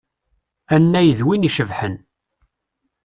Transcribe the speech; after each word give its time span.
Anay 0.75 1.09
d 1.17 1.19
win 1.25 1.47
icebḥen. 1.49 1.95